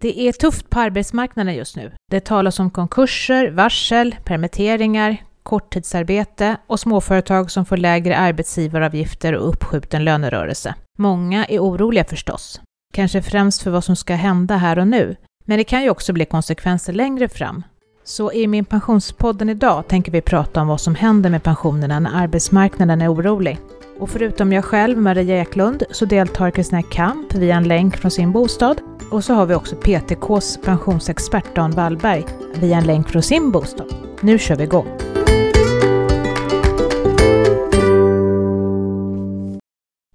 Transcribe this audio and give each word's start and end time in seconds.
Det 0.00 0.20
är 0.20 0.32
tufft 0.32 0.70
på 0.70 0.80
arbetsmarknaden 0.80 1.54
just 1.54 1.76
nu. 1.76 1.92
Det 2.10 2.20
talas 2.24 2.60
om 2.60 2.70
konkurser, 2.70 3.50
varsel, 3.50 4.16
permitteringar, 4.24 5.16
korttidsarbete 5.42 6.56
och 6.66 6.80
småföretag 6.80 7.50
som 7.50 7.64
får 7.64 7.76
lägre 7.76 8.16
arbetsgivaravgifter 8.16 9.32
och 9.32 9.48
uppskjuten 9.48 10.04
lönerörelse. 10.04 10.74
Många 10.98 11.44
är 11.44 11.58
oroliga 11.58 12.04
förstås, 12.04 12.60
kanske 12.94 13.22
främst 13.22 13.62
för 13.62 13.70
vad 13.70 13.84
som 13.84 13.96
ska 13.96 14.14
hända 14.14 14.56
här 14.56 14.78
och 14.78 14.88
nu, 14.88 15.16
men 15.44 15.58
det 15.58 15.64
kan 15.64 15.82
ju 15.82 15.90
också 15.90 16.12
bli 16.12 16.24
konsekvenser 16.24 16.92
längre 16.92 17.28
fram. 17.28 17.62
Så 18.04 18.32
i 18.32 18.46
min 18.46 18.64
pensionspodden 18.64 19.48
idag 19.48 19.88
tänker 19.88 20.12
vi 20.12 20.20
prata 20.20 20.60
om 20.60 20.68
vad 20.68 20.80
som 20.80 20.94
händer 20.94 21.30
med 21.30 21.42
pensionerna 21.42 22.00
när 22.00 22.22
arbetsmarknaden 22.22 23.02
är 23.02 23.12
orolig. 23.12 23.58
Och 23.98 24.10
förutom 24.10 24.52
jag 24.52 24.64
själv, 24.64 24.98
Maria 24.98 25.40
Eklund, 25.40 25.82
så 25.90 26.04
deltar 26.04 26.50
Kristina 26.50 26.82
Kamp 26.82 27.34
via 27.34 27.56
en 27.56 27.68
länk 27.68 27.96
från 27.96 28.10
sin 28.10 28.32
bostad. 28.32 28.80
Och 29.10 29.24
så 29.24 29.34
har 29.34 29.46
vi 29.46 29.54
också 29.54 29.76
PTKs 29.76 30.58
pensionsexpert 30.64 31.54
Dan 31.54 31.70
Wallberg 31.70 32.24
via 32.60 32.76
en 32.76 32.86
länk 32.86 33.08
från 33.08 33.22
sin 33.22 33.50
bostad. 33.50 33.94
Nu 34.22 34.38
kör 34.38 34.56
vi 34.56 34.64
igång! 34.64 34.86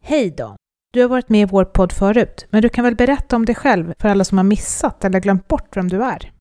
Hej 0.01 0.33
Dan! 0.37 0.55
Du 0.91 1.01
har 1.01 1.09
varit 1.09 1.29
med 1.29 1.41
i 1.41 1.51
vår 1.51 1.65
podd 1.65 1.91
förut, 1.91 2.47
men 2.49 2.61
du 2.61 2.69
kan 2.69 2.83
väl 2.83 2.95
berätta 2.95 3.35
om 3.35 3.45
dig 3.45 3.55
själv 3.55 3.93
för 3.99 4.09
alla 4.09 4.23
som 4.23 4.37
har 4.37 4.45
missat 4.45 5.05
eller 5.05 5.19
glömt 5.19 5.47
bort 5.47 5.77
vem 5.77 5.87
du 5.87 6.03
är? 6.03 6.31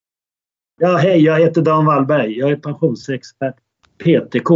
Ja, 0.81 0.97
hej, 0.97 1.23
jag 1.25 1.41
heter 1.41 1.63
Dan 1.63 1.87
Wallberg. 1.87 2.39
Jag 2.39 2.51
är 2.51 2.57
pensionsexpert 2.57 3.57
PTK. 3.99 4.49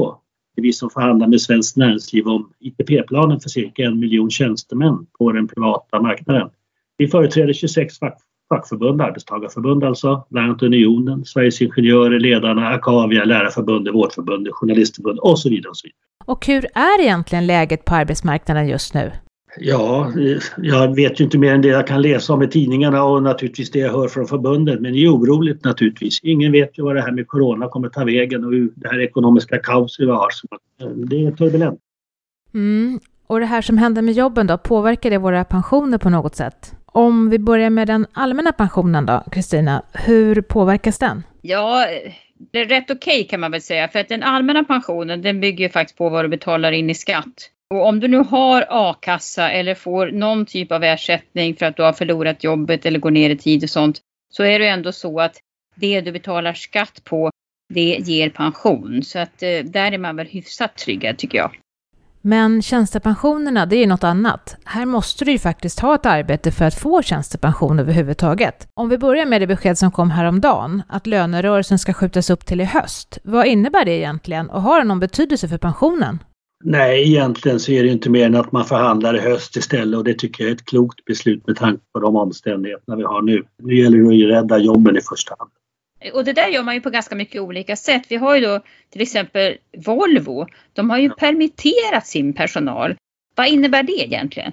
Det 0.55 0.61
är 0.61 0.63
vi 0.63 0.73
som 0.73 0.91
förhandlar 0.91 1.27
med 1.27 1.41
Svenskt 1.41 1.77
Näringsliv 1.77 2.27
om 2.29 2.53
ITP-planen 2.59 3.41
för 3.41 3.49
cirka 3.49 3.83
en 3.83 3.99
miljon 3.99 4.31
tjänstemän 4.31 5.07
på 5.19 5.33
den 5.33 5.49
privata 5.49 6.03
marknaden. 6.03 6.51
Vi 6.97 7.09
företräder 7.09 7.53
26 7.53 7.99
fack, 7.99 8.19
fackförbund, 8.49 9.03
arbetstagarförbund 9.03 9.85
alltså, 9.85 10.27
bland 10.31 10.49
annat 10.49 10.63
Unionen, 10.63 11.25
Sveriges 11.25 11.63
Ingenjörer, 11.63 12.21
Ledarna, 12.21 12.69
Akavia, 12.69 13.25
Lärarförbundet, 13.25 13.95
Vårdförbundet, 13.95 14.53
Journalistförbundet 14.55 15.23
och 15.23 15.39
så 15.39 15.49
vidare. 15.49 15.71
Och 15.71 15.77
så 15.77 15.87
vidare. 15.87 15.97
Och 16.25 16.47
hur 16.47 16.67
är 16.75 17.01
egentligen 17.01 17.47
läget 17.47 17.85
på 17.85 17.95
arbetsmarknaden 17.95 18.69
just 18.69 18.95
nu? 18.95 19.13
Ja, 19.59 20.13
jag 20.57 20.95
vet 20.95 21.21
ju 21.21 21.25
inte 21.25 21.39
mer 21.39 21.55
än 21.55 21.63
det 21.63 21.69
jag 21.69 21.87
kan 21.87 22.03
läsa 22.03 22.33
om 22.33 22.43
i 22.43 22.49
tidningarna 22.49 23.05
och 23.05 23.23
naturligtvis 23.23 23.71
det 23.71 23.79
jag 23.79 23.93
hör 23.93 24.09
från 24.09 24.27
förbundet. 24.27 24.81
Men 24.81 24.93
det 24.93 24.99
är 24.99 25.09
oroligt 25.09 25.65
naturligtvis. 25.65 26.21
Ingen 26.23 26.53
vet 26.53 26.79
ju 26.79 26.83
vad 26.83 26.97
det 26.97 27.03
här 27.03 27.13
med 27.13 27.27
Corona 27.27 27.69
kommer 27.69 27.89
ta 27.89 28.05
vägen 28.05 28.45
och 28.45 28.53
hur 28.53 28.73
det 28.77 28.89
här 28.89 29.01
ekonomiska 29.01 29.59
kaoset 29.59 30.07
vi 30.07 30.11
har. 30.11 30.29
Så 30.31 30.47
det 30.95 31.27
är 31.27 31.31
turbulent. 31.31 31.81
Mm. 32.55 33.01
Och 33.27 33.41
det 33.41 33.47
här 33.47 33.63
som 33.63 33.79
händer 33.79 34.03
med 34.03 34.15
jobben 34.15 34.47
då, 34.47 34.59
påverkar 34.59 35.11
det 35.11 35.19
våra 35.19 35.45
pensioner 35.45 35.99
på 35.99 36.11
något 36.11 36.35
sätt? 36.35 36.75
Om 36.97 37.31
vi 37.31 37.39
börjar 37.39 37.71
med 37.71 37.87
den 37.87 38.07
allmänna 38.13 38.53
pensionen 38.53 39.07
då, 39.07 39.25
Kristina, 39.33 39.83
hur 39.93 40.41
påverkas 40.41 40.99
den? 40.99 41.23
Ja, 41.43 41.87
det 42.53 42.61
är 42.61 42.67
rätt 42.67 42.91
okej 42.91 43.21
okay, 43.21 43.25
kan 43.25 43.41
man 43.41 43.51
väl 43.51 43.63
säga, 43.63 43.89
för 43.89 43.99
att 43.99 44.09
den 44.09 44.23
allmänna 44.23 44.65
pensionen 44.65 45.23
den 45.23 45.41
bygger 45.41 45.65
ju 45.65 45.71
faktiskt 45.71 45.99
på 45.99 46.09
vad 46.09 46.25
du 46.25 46.29
betalar 46.29 46.73
in 46.73 46.91
i 46.91 46.95
skatt. 46.95 47.51
Och 47.71 47.87
om 47.87 48.01
du 48.01 48.09
nu 48.09 48.17
har 48.17 48.67
a-kassa 48.69 49.51
eller 49.51 49.75
får 49.75 50.07
någon 50.07 50.47
typ 50.47 50.73
av 50.73 50.85
ersättning 50.85 51.57
för 51.57 51.67
att 51.67 51.77
du 51.77 51.83
har 51.83 51.93
förlorat 51.93 52.45
jobbet 52.45 52.87
eller 52.87 52.99
går 52.99 53.11
ner 53.11 53.31
i 53.31 53.37
tid 53.37 53.63
och 53.63 53.71
sånt, 53.71 54.01
så 54.33 54.43
är 54.43 54.59
det 54.59 54.69
ändå 54.69 54.93
så 54.93 55.21
att 55.21 55.37
det 55.75 56.01
du 56.01 56.13
betalar 56.13 56.55
skatt 56.55 57.05
på, 57.05 57.31
det 57.75 57.97
ger 58.01 58.31
pension. 58.31 59.03
Så 59.03 59.19
att 59.19 59.43
eh, 59.43 59.59
där 59.65 59.93
är 59.93 59.99
man 59.99 60.17
väl 60.17 60.27
hyfsat 60.27 60.77
tryggad 60.77 61.19
tycker 61.19 61.39
jag. 61.39 61.51
Men 62.29 62.63
tjänstepensionerna, 62.63 63.67
det 63.67 63.77
är 63.77 63.81
ju 63.81 63.87
något 63.87 64.05
annat. 64.05 64.57
Här 64.65 64.87
måste 64.87 65.25
du 65.25 65.33
ju 65.33 65.39
faktiskt 65.39 65.81
ha 65.81 65.95
ett 65.95 66.07
arbete 66.07 66.51
för 66.51 66.65
att 66.65 66.75
få 66.75 67.03
tjänstepension 67.03 67.79
överhuvudtaget. 67.79 68.69
Om 68.75 68.89
vi 68.89 68.99
börjar 68.99 69.27
med 69.27 69.41
det 69.43 69.47
besked 69.47 69.79
som 69.79 69.91
kom 69.93 70.11
häromdagen, 70.11 70.83
att 70.89 71.07
lönerörelsen 71.07 71.79
ska 71.79 71.93
skjutas 71.93 72.31
upp 72.31 72.47
till 72.47 72.61
i 72.61 72.65
höst. 72.65 73.19
Vad 73.25 73.47
innebär 73.47 73.85
det 73.85 73.93
egentligen 73.93 74.51
och 74.51 74.63
har 74.63 74.79
det 74.79 74.85
någon 74.85 75.01
betydelse 75.01 75.49
för 75.49 75.59
pensionen? 75.59 76.19
Nej, 76.65 77.03
egentligen 77.09 77.61
så 77.61 77.73
är 77.73 77.83
det 77.83 77.89
inte 77.89 78.11
mer 78.11 78.27
än 78.27 78.37
att 78.37 78.53
man 78.53 78.65
förhandlar 78.65 79.17
i 79.17 79.21
höst 79.21 79.57
istället 79.57 79.99
och 79.99 80.05
det 80.05 80.15
tycker 80.15 80.45
jag 80.45 80.51
är 80.51 80.55
ett 80.55 80.65
klokt 80.65 81.05
beslut 81.05 81.47
med 81.47 81.57
tanke 81.57 81.83
på 81.93 82.01
de 82.01 82.17
omständigheterna 82.17 82.97
vi 82.97 83.03
har 83.03 83.23
nu. 83.23 83.43
Nu 83.63 83.77
gäller 83.77 83.99
det 83.99 84.39
att 84.39 84.43
rädda 84.43 84.59
jobben 84.59 84.97
i 84.97 85.01
första 85.01 85.35
hand. 85.39 85.51
Och 86.15 86.25
det 86.25 86.33
där 86.33 86.49
gör 86.49 86.63
man 86.63 86.75
ju 86.75 86.81
på 86.81 86.91
ganska 86.91 87.15
mycket 87.15 87.43
olika 87.43 87.77
sätt. 87.77 88.03
Vi 88.09 88.17
har 88.17 88.37
ju 88.37 88.47
då 88.47 88.61
till 88.91 89.03
exempel 89.03 89.57
Volvo. 89.87 90.47
De 90.73 90.91
har 90.91 90.99
ju 90.99 91.11
permitterat 91.11 92.07
sin 92.07 92.33
personal. 92.33 92.95
Vad 93.35 93.49
innebär 93.49 93.83
det 93.83 93.93
egentligen? 93.93 94.53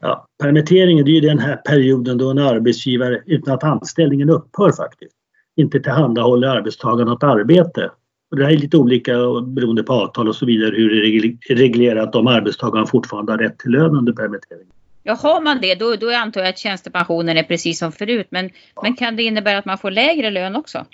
Ja, 0.00 0.26
permitteringen 0.42 1.04
det 1.04 1.10
är 1.10 1.20
ju 1.20 1.20
den 1.20 1.38
här 1.38 1.56
perioden 1.56 2.18
då 2.18 2.30
en 2.30 2.38
arbetsgivare 2.38 3.22
utan 3.26 3.54
att 3.54 3.64
anställningen 3.64 4.30
upphör 4.30 4.72
faktiskt 4.72 5.16
inte 5.56 5.80
tillhandahåller 5.80 6.48
arbetstagaren 6.48 7.08
något 7.08 7.22
arbete 7.22 7.90
och 8.30 8.36
det 8.36 8.44
här 8.44 8.52
är 8.52 8.56
lite 8.56 8.76
olika 8.76 9.12
beroende 9.46 9.82
på 9.82 9.92
avtal 9.92 10.28
och 10.28 10.36
så 10.36 10.46
vidare 10.46 10.76
hur 10.76 10.90
det 10.90 11.52
är 11.52 11.56
reglerat 11.56 12.14
om 12.14 12.26
arbetstagaren 12.26 12.86
fortfarande 12.86 13.32
har 13.32 13.38
rätt 13.38 13.58
till 13.58 13.70
lön 13.70 13.96
under 13.96 14.12
permittering. 14.12 14.66
Ja, 15.08 15.14
har 15.14 15.40
man 15.40 15.60
det 15.60 15.74
då, 15.74 15.96
då 15.96 16.10
antar 16.10 16.40
jag 16.40 16.48
att 16.48 16.58
tjänstepensionen 16.58 17.36
är 17.36 17.42
precis 17.42 17.78
som 17.78 17.92
förut. 17.92 18.26
Men, 18.30 18.50
ja. 18.74 18.82
men 18.82 18.96
kan 18.96 19.16
det 19.16 19.22
innebära 19.22 19.58
att 19.58 19.64
man 19.64 19.78
får 19.78 19.90
lägre 19.90 20.30
lön 20.30 20.56
också? 20.56 20.84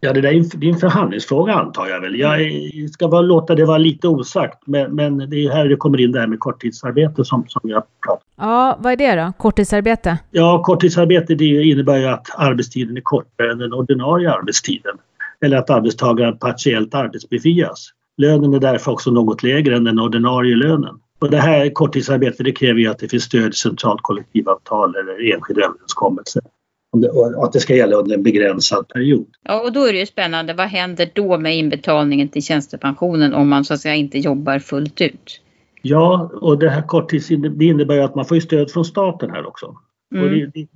Ja, 0.00 0.12
det, 0.12 0.20
där 0.20 0.28
är, 0.28 0.68
en 0.68 0.78
förhandlingsfråga 0.78 1.54
antar 1.54 1.86
jag 1.86 2.00
väl. 2.00 2.18
Jag 2.18 2.40
ska 2.90 3.08
bara 3.08 3.20
låta 3.20 3.54
det 3.54 3.64
vara 3.64 3.78
lite 3.78 4.08
osagt 4.08 4.66
men, 4.66 4.94
men 4.94 5.30
det 5.30 5.46
är 5.46 5.50
här 5.50 5.68
det 5.68 5.76
kommer 5.76 6.00
in 6.00 6.12
det 6.12 6.20
här 6.20 6.26
med 6.26 6.40
korttidsarbete 6.40 7.24
som, 7.24 7.44
som 7.48 7.60
jag 7.64 7.82
pratar 8.06 8.22
Ja, 8.36 8.76
vad 8.80 8.92
är 8.92 8.96
det 8.96 9.22
då? 9.22 9.32
Korttidsarbete? 9.38 10.18
Ja, 10.30 10.62
korttidsarbete 10.62 11.34
det 11.34 11.44
innebär 11.44 11.96
ju 11.96 12.06
att 12.06 12.26
arbetstiden 12.36 12.96
är 12.96 13.00
kortare 13.00 13.52
än 13.52 13.58
den 13.58 13.72
ordinarie 13.72 14.32
arbetstiden 14.32 14.96
eller 15.40 15.56
att 15.56 15.70
arbetstagaren 15.70 16.38
partiellt 16.38 16.94
arbetsbefrias. 16.94 17.90
Lönen 18.16 18.54
är 18.54 18.60
därför 18.60 18.92
också 18.92 19.10
något 19.10 19.42
lägre 19.42 19.76
än 19.76 19.84
den 19.84 19.98
ordinarie 19.98 20.56
lönen. 20.56 20.98
Och 21.18 21.30
det 21.30 21.36
här 21.36 21.70
korttidsarbetet 21.70 22.44
det 22.44 22.52
kräver 22.52 22.80
ju 22.80 22.86
att 22.86 22.98
det 22.98 23.08
finns 23.08 23.24
stöd 23.24 23.50
i 23.50 23.56
centralt 23.56 24.02
kollektivavtal 24.02 24.94
eller 24.96 25.34
enskild 25.34 25.58
överenskommelse. 25.58 26.40
Och 27.36 27.44
att 27.44 27.52
det 27.52 27.60
ska 27.60 27.74
gälla 27.74 27.96
under 27.96 28.14
en 28.14 28.22
begränsad 28.22 28.88
period. 28.88 29.26
Ja, 29.42 29.60
och 29.60 29.72
då 29.72 29.84
är 29.84 29.92
det 29.92 29.98
ju 29.98 30.06
spännande. 30.06 30.54
Vad 30.54 30.66
händer 30.66 31.10
då 31.14 31.38
med 31.38 31.56
inbetalningen 31.56 32.28
till 32.28 32.42
tjänstepensionen 32.42 33.34
om 33.34 33.48
man 33.48 33.64
så 33.64 33.74
att 33.74 33.80
säga 33.80 33.94
inte 33.94 34.18
jobbar 34.18 34.58
fullt 34.58 35.00
ut? 35.00 35.40
Ja, 35.82 36.30
och 36.34 36.58
det 36.58 36.70
här 36.70 36.82
korttids 36.82 37.28
det 37.28 37.64
innebär 37.64 37.94
ju 37.94 38.00
att 38.00 38.14
man 38.14 38.24
får 38.24 38.40
stöd 38.40 38.70
från 38.70 38.84
staten 38.84 39.30
här 39.30 39.46
också. 39.46 39.76
Mm. 40.14 40.24
Och 40.24 40.30
det, 40.30 40.50
det, 40.54 40.66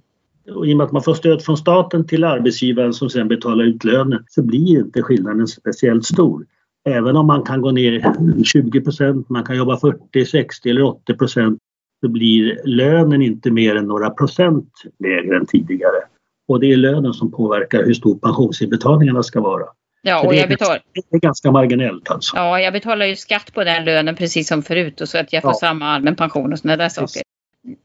och 0.52 0.66
I 0.66 0.72
och 0.72 0.76
med 0.76 0.84
att 0.84 0.92
man 0.92 1.02
får 1.02 1.14
stöd 1.14 1.42
från 1.42 1.56
staten 1.56 2.06
till 2.06 2.24
arbetsgivaren 2.24 2.92
som 2.92 3.10
sen 3.10 3.28
betalar 3.28 3.64
ut 3.64 3.84
lönen 3.84 4.24
så 4.28 4.42
blir 4.42 4.78
inte 4.78 5.02
skillnaden 5.02 5.46
speciellt 5.46 6.04
stor. 6.04 6.46
Även 6.88 7.16
om 7.16 7.26
man 7.26 7.42
kan 7.42 7.60
gå 7.60 7.70
ner 7.70 8.00
20% 8.00 9.24
man 9.28 9.44
kan 9.44 9.56
jobba 9.56 9.76
40, 9.76 10.26
60 10.26 10.70
eller 10.70 10.82
80% 10.82 11.58
så 12.00 12.08
blir 12.08 12.60
lönen 12.64 13.22
inte 13.22 13.50
mer 13.50 13.76
än 13.76 13.86
några 13.86 14.10
procent 14.10 14.72
lägre 14.98 15.36
än 15.36 15.46
tidigare. 15.46 16.02
Och 16.48 16.60
det 16.60 16.72
är 16.72 16.76
lönen 16.76 17.12
som 17.12 17.32
påverkar 17.32 17.84
hur 17.84 17.94
stor 17.94 18.18
pensionsinbetalningarna 18.18 19.22
ska 19.22 19.40
vara. 19.40 19.64
Ja, 20.02 20.26
och 20.26 20.32
det, 20.32 20.38
är 20.38 20.40
jag 20.40 20.48
betalar... 20.48 20.82
det 21.10 21.16
är 21.16 21.20
ganska 21.20 21.50
marginellt 21.50 22.10
alltså. 22.10 22.36
Ja, 22.36 22.60
jag 22.60 22.72
betalar 22.72 23.06
ju 23.06 23.16
skatt 23.16 23.54
på 23.54 23.64
den 23.64 23.84
lönen 23.84 24.14
precis 24.14 24.48
som 24.48 24.62
förut 24.62 25.00
och 25.00 25.08
så 25.08 25.18
att 25.18 25.32
jag 25.32 25.42
får 25.42 25.50
ja. 25.50 25.54
samma 25.54 25.86
allmän 25.86 26.16
pension 26.16 26.52
och 26.52 26.58
sådana 26.58 26.76
där 26.76 26.88
saker. 26.88 27.22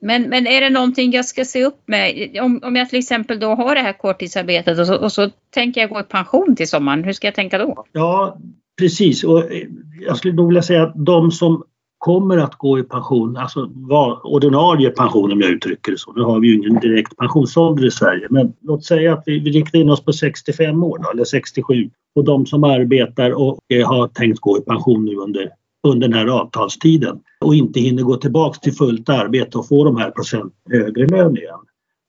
Men, 0.02 0.24
men 0.30 0.48
är 0.48 0.62
det 0.62 0.70
någonting 0.70 1.12
jag 1.12 1.26
ska 1.26 1.46
se 1.46 1.66
upp 1.66 1.82
med? 1.86 2.30
Om, 2.42 2.60
om 2.64 2.76
jag 2.76 2.90
till 2.90 3.00
exempel 3.00 3.40
då 3.40 3.56
har 3.56 3.76
det 3.76 3.82
här 3.82 3.94
korttidsarbetet 3.94 4.80
och 4.80 4.88
så, 4.88 4.96
och 4.96 5.12
så 5.12 5.30
tänker 5.50 5.82
jag 5.82 5.90
gå 5.90 6.00
i 6.00 6.04
pension 6.04 6.56
till 6.56 6.68
sommaren. 6.68 7.04
Hur 7.04 7.14
ska 7.14 7.28
jag 7.28 7.36
tänka 7.36 7.58
då? 7.58 7.86
Ja, 7.92 8.38
precis. 8.80 9.24
Och 9.24 9.52
eh, 9.52 9.68
jag 10.08 10.18
skulle 10.18 10.34
nog 10.34 10.48
vilja 10.48 10.62
säga 10.62 10.84
att 10.84 10.94
de 11.06 11.32
som 11.32 11.64
kommer 11.98 12.38
att 12.38 12.56
gå 12.56 12.80
i 12.80 12.84
pension, 12.84 13.38
alltså 13.38 13.70
ordinarie 14.24 14.90
pension 14.90 15.32
om 15.32 15.42
jag 15.42 15.50
uttrycker 15.50 15.92
det 15.92 15.98
så. 15.98 16.14
Nu 16.14 16.22
har 16.22 16.40
vi 16.40 16.48
ju 16.48 16.56
ingen 16.56 16.80
direkt 16.80 17.18
pensionsålder 17.18 17.86
i 17.86 17.92
Sverige 17.92 18.28
men 18.30 18.54
låt 18.62 18.86
säga 18.86 19.14
att 19.14 19.24
vi, 19.26 19.40
vi 19.40 19.52
riktar 19.52 19.80
in 19.80 19.90
oss 19.90 20.06
på 20.06 20.14
65 20.14 20.84
år 20.84 21.00
då, 21.04 21.10
eller 21.10 21.24
67 21.24 21.90
och 22.16 22.24
de 22.24 22.46
som 22.46 22.64
arbetar 22.64 23.32
och 23.32 23.60
eh, 23.74 23.88
har 23.88 24.08
tänkt 24.08 24.40
gå 24.40 24.58
i 24.58 24.62
pension 24.62 25.06
nu 25.06 25.16
under 25.16 25.50
under 25.86 26.08
den 26.08 26.18
här 26.18 26.28
avtalstiden 26.28 27.20
och 27.40 27.56
inte 27.56 27.80
hinner 27.80 28.04
gå 28.04 28.18
tillbaks 28.18 28.60
till 28.60 28.74
fullt 28.74 29.10
arbete 29.10 29.58
och 29.58 29.68
få 29.68 29.84
de 29.84 29.98
här 29.98 30.12
procent 30.12 30.54
högre 30.70 31.08
lön 31.08 31.38
igen. 31.38 31.60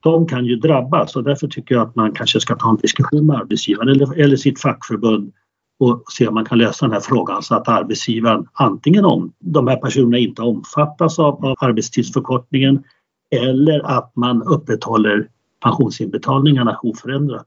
De 0.02 0.26
kan 0.26 0.46
ju 0.46 0.56
drabbas 0.56 1.16
och 1.16 1.24
därför 1.24 1.48
tycker 1.48 1.74
jag 1.74 1.88
att 1.88 1.96
man 1.96 2.12
kanske 2.12 2.40
ska 2.40 2.54
ta 2.54 2.70
en 2.70 2.76
diskussion 2.76 3.26
med 3.26 3.36
arbetsgivaren 3.36 3.88
eller, 3.88 4.20
eller 4.20 4.36
sitt 4.36 4.60
fackförbund 4.60 5.32
och 5.78 6.04
se 6.12 6.28
om 6.28 6.34
man 6.34 6.44
kan 6.44 6.58
lösa 6.58 6.86
den 6.86 6.92
här 6.92 7.00
frågan 7.00 7.42
så 7.42 7.54
att 7.54 7.68
arbetsgivaren 7.68 8.46
antingen 8.52 9.04
om 9.04 9.32
de 9.38 9.68
här 9.68 9.76
personerna 9.76 10.18
inte 10.18 10.42
omfattas 10.42 11.18
av, 11.18 11.44
av 11.44 11.56
arbetstidsförkortningen 11.60 12.84
eller 13.30 13.98
att 13.98 14.16
man 14.16 14.42
upprätthåller 14.42 15.28
pensionsinbetalningarna 15.62 16.78
oförändrat. 16.82 17.46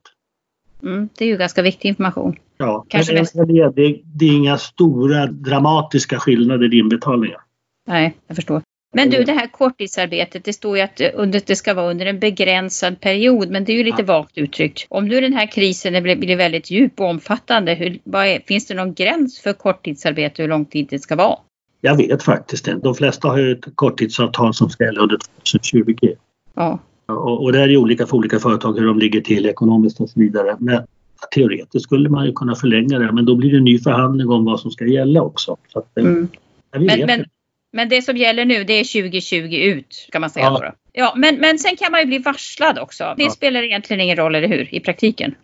Mm, 0.84 1.10
det 1.18 1.26
är 1.26 1.30
ju 1.30 1.38
ganska 1.38 1.62
viktig 1.62 1.90
information. 1.90 2.36
Ja, 2.58 2.86
Kanske 2.88 3.14
men, 3.14 3.48
det, 3.48 3.70
det, 3.70 4.02
det 4.04 4.26
är 4.26 4.36
inga 4.36 4.58
stora 4.58 5.26
dramatiska 5.26 6.20
skillnader 6.20 6.74
i 6.74 6.78
inbetalningar. 6.78 7.42
Nej, 7.88 8.18
jag 8.28 8.36
förstår. 8.36 8.62
Men 8.92 9.10
du, 9.10 9.24
det 9.24 9.32
här 9.32 9.48
korttidsarbetet, 9.48 10.44
det 10.44 10.54
står 10.54 10.78
ju 10.78 10.84
att 10.84 11.02
det 11.48 11.56
ska 11.56 11.74
vara 11.74 11.92
under 11.92 12.06
en 12.06 12.20
begränsad 12.20 13.02
period, 13.02 13.50
men 13.50 13.64
det 13.64 13.72
är 13.72 13.78
ju 13.78 13.84
lite 13.84 14.04
vagt 14.04 14.38
uttryckt. 14.38 14.88
Om 14.90 15.08
nu 15.08 15.22
den 15.22 15.34
här 15.34 15.52
krisen 15.52 16.04
blir 16.04 16.36
väldigt 16.36 16.72
djup 16.72 17.00
och 17.00 17.06
omfattande, 17.06 17.74
hur, 17.74 18.16
är, 18.16 18.48
finns 18.48 18.68
det 18.68 18.74
någon 18.74 18.94
gräns 18.94 19.40
för 19.40 19.54
korttidsarbete, 19.54 20.42
hur 20.42 20.50
lång 20.50 20.66
tid 20.66 20.88
det 20.90 21.00
ska 21.00 21.16
vara? 21.16 21.38
Jag 21.82 21.98
vet 21.98 22.24
faktiskt 22.24 22.68
inte. 22.68 22.84
De 22.84 22.96
flesta 22.96 23.28
har 23.28 23.38
ju 23.38 23.52
ett 23.52 23.66
korttidsavtal 23.76 24.54
som 24.54 24.70
ska 24.70 24.84
gälla 24.84 25.02
under 25.02 25.18
2020. 25.18 26.16
Ja. 26.54 26.80
Och, 27.06 27.44
och 27.44 27.52
det 27.54 27.60
är 27.60 27.78
olika 27.78 28.08
för 28.08 28.18
olika 28.18 28.40
företag 28.40 28.80
hur 28.80 28.86
de 28.86 29.00
ligger 29.00 29.22
till 29.22 29.46
ekonomiskt 29.46 30.00
och 30.00 30.10
så 30.10 30.20
vidare. 30.20 30.56
Men 30.60 30.84
teoretiskt 31.32 31.84
skulle 31.84 32.10
man 32.10 32.26
ju 32.26 32.34
kunna 32.34 32.56
förlänga 32.56 33.00
det 33.00 33.12
men 33.12 33.26
då 33.26 33.36
blir 33.36 33.52
det 33.52 33.58
en 33.58 33.64
ny 33.64 33.80
förhandling 33.80 34.30
om 34.30 34.46
vad 34.46 34.60
som 34.60 34.72
ska 34.72 34.86
gälla 34.86 35.22
också. 35.22 35.58
Så 35.68 35.80
att, 35.80 35.98
mm. 35.98 36.28
men, 36.72 37.06
men, 37.06 37.26
men, 37.72 37.90
det 37.90 38.02
som 38.02 38.18
gäller 38.18 38.46
nu 38.46 38.64
det 38.64 38.74
är 38.74 39.02
2020 39.02 39.56
ut 39.56 40.08
kan 40.12 40.22
man 40.22 40.30
säga. 40.30 40.46
Ja. 40.46 40.60
Då, 40.60 40.74
Ja, 40.94 41.14
men, 41.16 41.36
men 41.36 41.60
sen 41.60 41.76
kan 41.76 41.92
man 41.92 42.00
ju 42.00 42.06
bli 42.06 42.18
varslad 42.18 42.80
också. 42.80 43.14
Det 43.18 43.24
ja. 43.24 43.30
spelar 43.30 43.64
egentligen 43.64 44.02
ingen 44.02 44.18
roll, 44.18 44.36
eller 44.36 44.48
hur? 44.48 44.74
I 44.76 44.80
praktiken. 44.80 45.36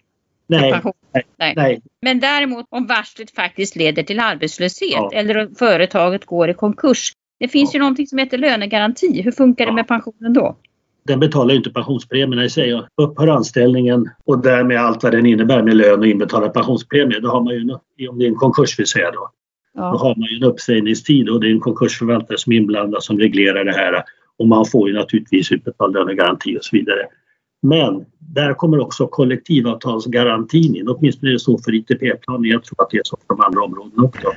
Nej. 0.48 0.82
Nej. 1.38 1.54
Nej. 1.56 1.82
Men 2.02 2.20
däremot 2.20 2.66
om 2.70 2.88
varslet 2.88 3.32
faktiskt 3.32 3.76
leder 3.76 4.04
till 4.04 4.20
arbetslöshet 4.20 4.92
ja. 4.92 5.12
eller 5.14 5.38
om 5.38 5.56
företaget 5.56 6.26
går 6.26 6.50
i 6.50 6.54
konkurs. 6.54 7.14
Det 7.40 7.48
finns 7.48 7.74
ja. 7.74 7.78
ju 7.78 7.80
någonting 7.80 8.08
som 8.08 8.18
heter 8.18 8.38
lönegaranti. 8.38 9.22
Hur 9.22 9.32
funkar 9.32 9.66
det 9.66 9.72
med 9.72 9.88
pensionen 9.88 10.34
då? 10.34 10.56
Den 11.08 11.20
betalar 11.20 11.52
ju 11.52 11.58
inte 11.58 11.70
pensionspremierna 11.70 12.46
i 12.46 12.50
sig. 12.50 12.82
Upphör 13.02 13.28
anställningen 13.28 14.10
och 14.24 14.40
därmed 14.42 14.78
allt 14.78 15.04
vad 15.04 15.12
den 15.12 15.26
innebär 15.26 15.64
med 15.64 15.76
lön 15.76 16.00
och 16.00 16.08
inbetalad 16.08 16.54
pensionspremie, 16.54 17.20
då 17.20 17.30
har 17.30 17.42
man 17.42 17.54
ju, 17.54 18.10
om 18.10 18.20
det 18.20 18.26
är 18.26 18.30
en 18.30 18.36
konkurs 18.36 18.80
vill 18.80 18.88
säga 18.88 19.12
då, 19.12 19.32
ja. 19.76 19.92
då 19.92 19.98
har 19.98 20.16
man 20.16 20.30
ju 20.30 20.38
en 20.38 20.44
uppsägningstid 20.44 21.30
och 21.30 21.40
det 21.40 21.48
är 21.48 21.52
en 21.52 21.60
konkursförvaltare 21.60 22.38
som 22.38 22.54
är 22.54 22.58
inblandad 22.58 23.04
som 23.04 23.20
reglerar 23.20 23.66
det 23.66 23.74
här 23.74 24.04
och 24.40 24.48
man 24.48 24.66
får 24.66 24.90
ju 24.90 24.96
naturligtvis 24.96 25.52
utbetald 25.52 25.94
lönegaranti 25.94 26.58
och 26.58 26.64
så 26.64 26.76
vidare. 26.76 27.06
Men 27.62 28.06
där 28.20 28.54
kommer 28.54 28.80
också 28.80 29.08
kollektivavtalsgarantin 29.08 30.76
in, 30.76 30.88
åtminstone 30.88 31.32
är 31.32 31.34
det 31.34 31.40
så 31.40 31.58
för 31.58 31.76
ITP-planen. 31.76 32.52
Jag 32.52 32.64
tror 32.64 32.82
att 32.84 32.90
det 32.90 32.98
är 32.98 33.02
så 33.04 33.18
för 33.28 33.36
de 33.36 33.42
andra 33.42 33.64
områdena 33.64 34.04
också. 34.04 34.32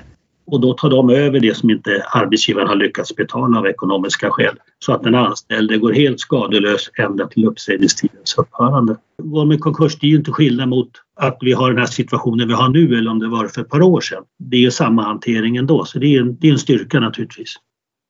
Och 0.47 0.61
då 0.61 0.73
tar 0.73 0.91
de 0.91 1.11
över 1.11 1.41
det 1.41 1.57
som 1.57 1.71
inte 1.71 2.05
arbetsgivaren 2.13 2.69
har 2.69 2.77
lyckats 2.77 3.17
betala 3.17 3.59
av 3.59 3.67
ekonomiska 3.67 4.31
skäl. 4.31 4.57
Så 4.79 4.93
att 4.93 5.03
den 5.03 5.15
anställde 5.15 5.79
går 5.79 5.93
helt 5.93 6.21
skadelös 6.21 6.91
ända 6.99 7.27
till 7.27 7.47
uppsägningstidens 7.47 8.35
upphörande. 8.39 8.97
Går 9.23 9.45
med 9.45 9.61
konkurs, 9.61 9.99
det 9.99 10.07
är 10.07 10.11
ju 10.11 10.17
inte 10.17 10.33
skillnad 10.33 10.69
mot 10.69 10.91
att 11.19 11.39
vi 11.41 11.53
har 11.53 11.69
den 11.71 11.79
här 11.79 11.87
situationen 11.87 12.49
vi 12.49 12.55
har 12.55 12.69
nu 12.69 12.99
eller 12.99 13.11
om 13.11 13.19
det 13.19 13.29
var 13.29 13.49
för 13.49 13.61
ett 13.61 13.69
par 13.69 13.83
år 13.83 14.01
sedan. 14.01 14.25
Det 14.39 14.57
är 14.57 14.61
ju 14.61 14.71
samma 14.71 15.03
hantering 15.03 15.57
ändå, 15.57 15.85
så 15.85 15.99
det 15.99 16.07
är 16.07 16.21
en, 16.21 16.39
det 16.39 16.49
är 16.49 16.53
en 16.53 16.59
styrka 16.59 17.01
naturligtvis. 17.01 17.55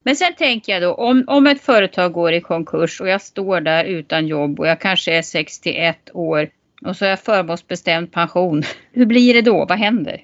Men 0.05 0.17
sen 0.17 0.35
tänker 0.39 0.73
jag 0.73 0.83
då 0.83 0.95
om, 0.95 1.25
om 1.27 1.47
ett 1.47 1.61
företag 1.61 2.13
går 2.13 2.33
i 2.33 2.41
konkurs 2.41 3.01
och 3.01 3.09
jag 3.09 3.23
står 3.23 3.61
där 3.61 3.85
utan 3.85 4.27
jobb 4.27 4.61
och 4.61 4.67
jag 4.67 4.81
kanske 4.81 5.19
är 5.19 5.23
61 5.23 5.97
år 6.15 6.49
och 6.87 6.97
så 6.97 7.05
har 7.05 7.11
jag 7.11 7.21
förmånsbestämd 7.21 8.13
pension. 8.13 8.63
Hur 8.93 9.07
blir 9.07 9.35
det 9.35 9.43
då? 9.43 9.67
Vad 9.69 9.79
händer? 9.79 10.21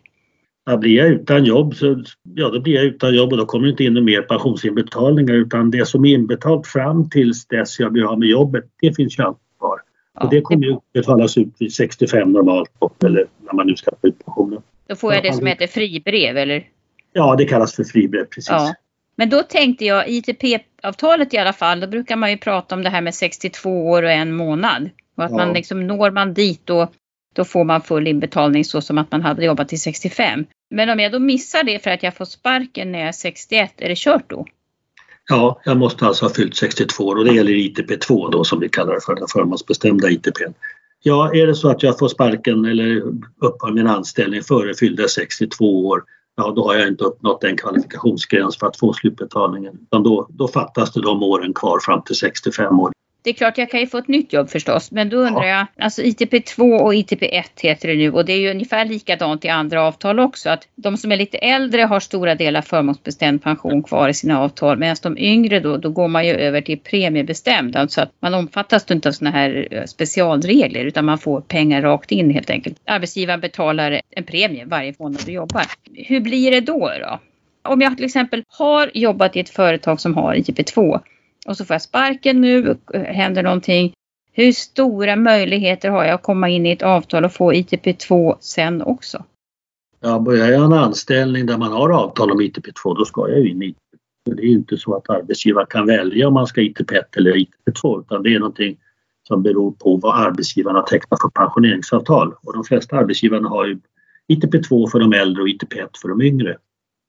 Ja, 0.66 0.76
blir 0.76 0.96
jag 0.96 1.08
utan 1.08 1.44
jobb 1.44 1.74
så 1.74 2.04
ja, 2.34 2.48
då 2.48 2.60
blir 2.60 2.74
jag 2.74 2.84
utan 2.84 3.14
jobb 3.14 3.32
och 3.32 3.38
då 3.38 3.46
kommer 3.46 3.64
det 3.64 3.70
inte 3.70 3.84
in 3.84 4.04
mer 4.04 4.22
pensionsinbetalningar 4.22 5.34
utan 5.34 5.70
det 5.70 5.88
som 5.88 6.04
är 6.04 6.14
inbetalt 6.14 6.66
fram 6.66 7.10
tills 7.10 7.46
dess 7.46 7.80
jag 7.80 7.92
blir 7.92 8.12
av 8.12 8.18
med 8.18 8.28
jobbet, 8.28 8.64
det 8.80 8.96
finns 8.96 9.18
ju 9.18 9.22
alltid. 9.22 9.43
Ja, 10.14 10.24
och 10.24 10.30
det 10.30 10.40
kommer 10.40 10.66
ju 10.66 10.78
betalas 10.92 11.38
ut 11.38 11.48
vid 11.58 11.72
65 11.72 12.32
normalt 12.32 12.70
eller 13.04 13.26
när 13.40 13.52
man 13.52 13.66
nu 13.66 13.76
ska 13.76 13.90
få 14.00 14.08
ut 14.08 14.24
pensionen. 14.24 14.62
Då 14.86 14.96
får 14.96 15.14
jag 15.14 15.22
det 15.22 15.32
som 15.32 15.46
heter 15.46 15.66
fribrev 15.66 16.36
eller? 16.36 16.68
Ja, 17.12 17.36
det 17.36 17.44
kallas 17.44 17.74
för 17.74 17.84
fribrev 17.84 18.24
precis. 18.24 18.50
Ja. 18.50 18.74
Men 19.16 19.30
då 19.30 19.42
tänkte 19.42 19.84
jag 19.84 20.08
ITP-avtalet 20.08 21.34
i 21.34 21.38
alla 21.38 21.52
fall, 21.52 21.80
då 21.80 21.86
brukar 21.86 22.16
man 22.16 22.30
ju 22.30 22.36
prata 22.36 22.74
om 22.74 22.82
det 22.82 22.90
här 22.90 23.00
med 23.00 23.14
62 23.14 23.90
år 23.90 24.02
och 24.02 24.10
en 24.10 24.36
månad. 24.36 24.90
Och 25.16 25.24
att 25.24 25.30
ja. 25.30 25.36
man 25.36 25.52
liksom 25.52 25.86
når 25.86 26.10
man 26.10 26.34
dit 26.34 26.60
då, 26.64 26.88
då 27.34 27.44
får 27.44 27.64
man 27.64 27.82
full 27.82 28.06
inbetalning 28.06 28.64
så 28.64 28.80
som 28.80 28.98
att 28.98 29.12
man 29.12 29.22
hade 29.22 29.44
jobbat 29.44 29.68
till 29.68 29.80
65. 29.80 30.46
Men 30.70 30.90
om 30.90 31.00
jag 31.00 31.12
då 31.12 31.18
missar 31.18 31.64
det 31.64 31.78
för 31.78 31.90
att 31.90 32.02
jag 32.02 32.14
får 32.14 32.24
sparken 32.24 32.92
när 32.92 32.98
jag 32.98 33.08
är 33.08 33.12
61, 33.12 33.72
är 33.76 33.88
det 33.88 33.98
kört 33.98 34.30
då? 34.30 34.46
Ja, 35.28 35.60
jag 35.64 35.76
måste 35.76 36.06
alltså 36.06 36.24
ha 36.24 36.30
fyllt 36.30 36.56
62 36.56 37.04
år 37.04 37.16
och 37.16 37.24
det 37.24 37.34
gäller 37.34 37.52
ITP2 37.52 38.30
då 38.30 38.44
som 38.44 38.60
vi 38.60 38.68
kallar 38.68 38.94
det 38.94 39.00
för, 39.00 39.14
den 39.14 39.28
förmånsbestämda 39.28 40.10
ITPn. 40.10 40.52
Ja, 41.02 41.34
är 41.34 41.46
det 41.46 41.54
så 41.54 41.68
att 41.68 41.82
jag 41.82 41.98
får 41.98 42.08
sparken 42.08 42.64
eller 42.64 43.02
upphör 43.40 43.72
min 43.72 43.86
anställning 43.86 44.42
före 44.42 44.74
fyllda 44.74 45.08
62 45.08 45.86
år 45.86 46.04
ja 46.36 46.52
då 46.56 46.66
har 46.66 46.74
jag 46.74 46.88
inte 46.88 47.04
uppnått 47.04 47.44
en 47.44 47.56
kvalifikationsgräns 47.56 48.58
för 48.58 48.66
att 48.66 48.76
få 48.76 48.92
slutbetalningen. 48.92 49.78
Utan 49.82 50.02
då, 50.02 50.28
då 50.30 50.48
fattas 50.48 50.92
det 50.92 51.02
de 51.02 51.22
åren 51.22 51.54
kvar 51.54 51.78
fram 51.80 52.02
till 52.02 52.16
65 52.16 52.80
år. 52.80 52.92
Det 53.24 53.30
är 53.30 53.34
klart 53.34 53.58
jag 53.58 53.70
kan 53.70 53.80
ju 53.80 53.86
få 53.86 53.98
ett 53.98 54.08
nytt 54.08 54.32
jobb 54.32 54.50
förstås 54.50 54.90
men 54.90 55.08
då 55.08 55.16
undrar 55.16 55.44
ja. 55.44 55.66
jag, 55.76 55.84
alltså 55.84 56.02
ITP2 56.02 56.78
och 56.78 56.94
ITP1 56.94 57.44
heter 57.60 57.88
det 57.88 57.94
nu 57.94 58.12
och 58.12 58.24
det 58.24 58.32
är 58.32 58.38
ju 58.38 58.50
ungefär 58.50 58.84
likadant 58.84 59.44
i 59.44 59.48
andra 59.48 59.82
avtal 59.82 60.20
också 60.20 60.50
att 60.50 60.68
de 60.76 60.96
som 60.96 61.12
är 61.12 61.16
lite 61.16 61.38
äldre 61.38 61.82
har 61.82 62.00
stora 62.00 62.34
delar 62.34 62.62
förmånsbestämd 62.62 63.42
pension 63.42 63.82
kvar 63.82 64.08
i 64.08 64.14
sina 64.14 64.40
avtal 64.40 64.78
medan 64.78 64.96
de 65.02 65.18
yngre 65.18 65.60
då, 65.60 65.76
då 65.76 65.90
går 65.90 66.08
man 66.08 66.26
ju 66.26 66.32
över 66.32 66.60
till 66.60 66.78
premiebestämd, 66.78 67.76
alltså 67.76 68.00
att 68.00 68.12
man 68.20 68.34
omfattas 68.34 68.90
inte 68.90 69.08
av 69.08 69.12
sådana 69.12 69.36
här 69.36 69.68
eh, 69.70 69.84
specialregler 69.84 70.84
utan 70.84 71.04
man 71.04 71.18
får 71.18 71.40
pengar 71.40 71.82
rakt 71.82 72.12
in 72.12 72.30
helt 72.30 72.50
enkelt. 72.50 72.76
Arbetsgivaren 72.84 73.40
betalar 73.40 74.00
en 74.10 74.24
premie 74.24 74.64
varje 74.66 74.94
månad 74.98 75.20
du 75.26 75.32
jobbar. 75.32 75.62
Hur 75.94 76.20
blir 76.20 76.50
det 76.50 76.60
då 76.60 76.92
då? 77.00 77.20
Om 77.62 77.80
jag 77.80 77.96
till 77.96 78.06
exempel 78.06 78.44
har 78.48 78.90
jobbat 78.94 79.36
i 79.36 79.40
ett 79.40 79.50
företag 79.50 80.00
som 80.00 80.14
har 80.14 80.34
ITP2 80.34 81.00
och 81.44 81.56
så 81.56 81.64
får 81.64 81.74
jag 81.74 81.82
sparken 81.82 82.40
nu, 82.40 82.76
eh, 82.94 83.02
händer 83.02 83.42
någonting. 83.42 83.94
Hur 84.32 84.52
stora 84.52 85.16
möjligheter 85.16 85.90
har 85.90 86.04
jag 86.04 86.14
att 86.14 86.22
komma 86.22 86.48
in 86.48 86.66
i 86.66 86.70
ett 86.70 86.82
avtal 86.82 87.24
och 87.24 87.32
få 87.32 87.52
ITP2 87.52 88.36
sen 88.40 88.82
också? 88.82 89.24
Ja, 90.00 90.18
börjar 90.18 90.48
jag 90.48 90.64
en 90.64 90.72
anställning 90.72 91.46
där 91.46 91.58
man 91.58 91.72
har 91.72 91.90
avtal 91.90 92.30
om 92.30 92.40
ITP2 92.40 92.96
då 92.96 93.04
ska 93.04 93.28
jag 93.28 93.40
ju 93.40 93.50
in 93.50 93.62
i 93.62 93.66
ITP. 93.66 93.78
Det 94.24 94.42
är 94.42 94.46
ju 94.46 94.52
inte 94.52 94.76
så 94.76 94.94
att 94.94 95.10
arbetsgivaren 95.10 95.66
kan 95.70 95.86
välja 95.86 96.28
om 96.28 96.34
man 96.34 96.46
ska 96.46 96.60
ITP1 96.60 97.02
eller 97.16 97.32
ITP2 97.32 98.00
utan 98.00 98.22
det 98.22 98.34
är 98.34 98.38
någonting 98.38 98.76
som 99.28 99.42
beror 99.42 99.72
på 99.72 99.96
vad 99.96 100.26
arbetsgivaren 100.26 100.76
har 100.76 100.82
tecknat 100.82 101.20
för 101.20 101.28
pensioneringsavtal. 101.28 102.34
Och 102.42 102.52
de 102.52 102.64
flesta 102.64 102.96
arbetsgivarna 102.96 103.48
har 103.48 103.66
ju 103.66 103.78
ITP2 104.28 104.90
för 104.90 105.00
de 105.00 105.12
äldre 105.12 105.42
och 105.42 105.48
ITP1 105.48 105.88
för 106.02 106.08
de 106.08 106.22
yngre. 106.22 106.56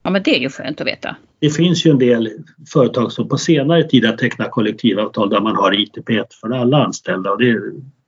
Ja, 0.06 0.12
men 0.12 0.24
det 0.24 0.36
är 0.36 0.40
ju 0.40 0.50
skönt 0.50 0.82
att 0.82 0.88
veta. 0.88 1.16
Det 1.40 1.50
finns 1.50 1.86
ju 1.86 1.92
en 1.92 2.00
del 2.00 2.30
företag 2.74 3.12
som 3.12 3.30
på 3.30 3.38
senare 3.38 3.84
tid 3.84 4.06
har 4.06 4.18
tecknat 4.18 4.52
kollektivavtal 4.52 5.30
där 5.30 5.42
man 5.42 5.56
har 5.56 5.72
ITP1 5.72 6.26
för 6.42 6.50
alla 6.50 6.86
anställda 6.86 7.32
och 7.32 7.42
det, 7.42 7.60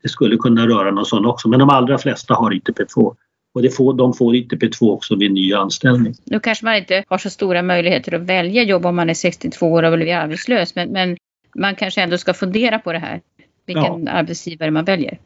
det 0.04 0.10
skulle 0.10 0.38
kunna 0.38 0.68
röra 0.68 0.92
någon 0.92 1.06
sån 1.06 1.26
också. 1.26 1.50
Men 1.50 1.60
de 1.60 1.70
allra 1.70 1.98
flesta 1.98 2.34
har 2.34 2.52
ITP2 2.52 3.16
och 3.54 3.62
det 3.62 3.70
får, 3.70 3.94
de 3.94 4.14
får 4.14 4.34
ITP2 4.34 4.92
också 4.92 5.16
vid 5.16 5.32
ny 5.32 5.54
anställning. 5.54 6.14
Nu 6.24 6.40
kanske 6.40 6.66
man 6.66 6.76
inte 6.76 7.04
har 7.08 7.18
så 7.18 7.30
stora 7.30 7.62
möjligheter 7.62 8.16
att 8.16 8.22
välja 8.22 8.64
jobb 8.64 8.86
om 8.86 8.96
man 8.96 9.10
är 9.10 9.14
62 9.14 9.72
år 9.72 9.84
och 9.84 9.94
vill 9.94 10.00
bli 10.00 10.12
arbetslös 10.12 10.76
men, 10.76 10.92
men 10.92 11.18
man 11.56 11.76
kanske 11.76 12.02
ändå 12.02 12.18
ska 12.18 12.34
fundera 12.34 12.80
på 12.80 12.94
det 12.94 13.00
här. 13.00 13.22
Vilken 13.66 14.06
ja. 14.06 14.12
arbetsgivare 14.12 14.72
man 14.72 14.86
väljer. 14.86 15.18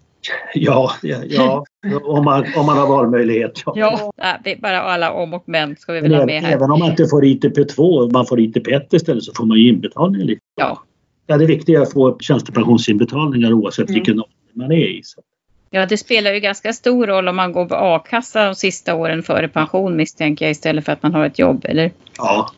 Ja, 0.54 0.92
ja, 1.02 1.18
ja 1.30 1.66
om, 2.04 2.26
man, 2.26 2.46
om 2.56 2.66
man 2.66 2.78
har 2.78 2.88
valmöjlighet. 2.88 3.62
Ja, 3.66 4.12
ja 4.18 4.38
det 4.44 4.52
är 4.52 4.58
bara 4.58 4.82
alla 4.82 5.12
om 5.12 5.34
och 5.34 5.44
men 5.46 5.76
ska 5.76 5.94
vi 5.94 6.02
väl 6.02 6.16
ha 6.16 6.26
med 6.26 6.44
här. 6.44 6.54
Även 6.54 6.72
om 6.72 6.80
man 6.80 6.90
inte 6.90 7.08
får 7.08 7.24
ITP2, 7.24 8.12
man 8.14 8.26
får 8.26 8.40
ITP1 8.40 8.96
istället 8.96 9.24
så 9.24 9.34
får 9.34 9.46
man 9.46 9.58
ju 9.58 9.70
inbetalning 9.70 10.22
lite. 10.22 10.42
Ja. 10.56 10.84
ja. 11.28 11.38
Det 11.38 11.46
viktiga 11.46 11.80
är 11.80 11.84
att 11.84 11.94
få 11.94 12.18
tjänstepensionsinbetalningar 12.20 13.54
oavsett 13.54 13.90
mm. 13.90 13.94
vilken 13.94 14.14
ålder 14.14 14.36
man 14.54 14.72
är 14.72 14.88
i. 14.88 15.02
Så. 15.04 15.22
Ja, 15.70 15.86
det 15.86 15.98
spelar 15.98 16.34
ju 16.34 16.40
ganska 16.40 16.74
stor 16.74 17.08
roll 17.08 17.28
om 17.28 17.36
man 17.36 17.52
går 17.52 17.66
på 17.66 17.76
a-kassa 17.76 18.46
de 18.46 18.56
sista 18.56 18.96
åren 18.96 19.24
före 19.24 19.48
pension 19.48 19.96
misstänker 19.96 20.46
jag 20.46 20.52
istället 20.52 20.86
för 20.86 20.92
att 20.92 21.04
man 21.04 21.14
har 21.14 21.26
ett 21.26 21.40
jobb, 21.40 21.66
eller? 21.70 21.92
Ja, 22.18 22.52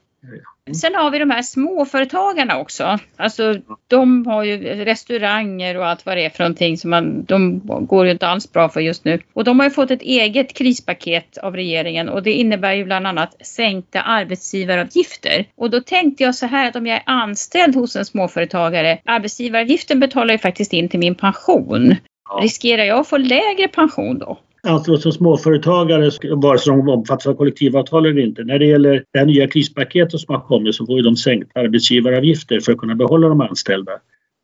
Sen 0.71 0.95
har 0.95 1.11
vi 1.11 1.19
de 1.19 1.29
här 1.29 1.41
småföretagarna 1.41 2.59
också. 2.59 2.99
Alltså 3.17 3.55
de 3.87 4.25
har 4.25 4.43
ju 4.43 4.57
restauranger 4.85 5.77
och 5.77 5.87
allt 5.87 6.05
vad 6.05 6.17
det 6.17 6.25
är 6.25 6.29
för 6.29 6.43
någonting 6.43 6.77
som 6.77 6.89
man, 6.89 7.25
de 7.25 7.61
går 7.87 8.05
ju 8.05 8.11
inte 8.11 8.27
alls 8.27 8.51
bra 8.51 8.69
för 8.69 8.81
just 8.81 9.05
nu. 9.05 9.19
Och 9.33 9.43
de 9.43 9.59
har 9.59 9.65
ju 9.65 9.71
fått 9.71 9.91
ett 9.91 10.01
eget 10.01 10.53
krispaket 10.53 11.37
av 11.37 11.55
regeringen 11.55 12.09
och 12.09 12.23
det 12.23 12.33
innebär 12.33 12.73
ju 12.73 12.85
bland 12.85 13.07
annat 13.07 13.45
sänkta 13.45 14.01
arbetsgivaravgifter. 14.01 15.45
Och 15.55 15.69
då 15.69 15.81
tänkte 15.81 16.23
jag 16.23 16.35
så 16.35 16.45
här 16.45 16.67
att 16.67 16.75
om 16.75 16.87
jag 16.87 16.97
är 16.97 17.03
anställd 17.05 17.75
hos 17.75 17.95
en 17.95 18.05
småföretagare, 18.05 18.99
arbetsgivaravgiften 19.05 19.99
betalar 19.99 20.33
ju 20.33 20.37
faktiskt 20.37 20.73
in 20.73 20.89
till 20.89 20.99
min 20.99 21.15
pension. 21.15 21.95
Riskerar 22.41 22.83
jag 22.83 22.99
att 22.99 23.07
få 23.07 23.17
lägre 23.17 23.67
pension 23.67 24.19
då? 24.19 24.39
Alltså 24.67 24.97
som 24.97 25.11
småföretagare, 25.11 26.11
vare 26.35 26.57
sig 26.57 26.75
de 26.75 26.89
omfattas 26.89 27.27
av 27.27 27.33
kollektivavtal 27.33 28.05
eller 28.05 28.21
inte. 28.21 28.43
När 28.43 28.59
det 28.59 28.65
gäller 28.65 29.03
det 29.13 29.19
här 29.19 29.25
nya 29.25 29.47
krispaketet 29.47 30.19
som 30.19 30.35
har 30.35 30.41
kommit 30.41 30.75
så 30.75 30.85
får 30.85 30.97
ju 30.97 31.01
de 31.01 31.15
sänkta 31.15 31.59
arbetsgivaravgifter 31.59 32.59
för 32.59 32.71
att 32.71 32.77
kunna 32.77 32.95
behålla 32.95 33.27
de 33.27 33.41
anställda. 33.41 33.91